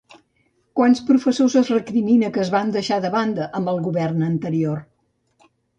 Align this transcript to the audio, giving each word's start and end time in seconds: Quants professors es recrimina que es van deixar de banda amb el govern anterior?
Quants 0.79 1.01
professors 1.09 1.57
es 1.61 1.69
recrimina 1.75 2.31
que 2.39 2.43
es 2.47 2.51
van 2.59 2.75
deixar 2.79 3.01
de 3.05 3.15
banda 3.19 3.49
amb 3.61 3.75
el 3.77 3.87
govern 3.91 4.31
anterior? 4.35 4.85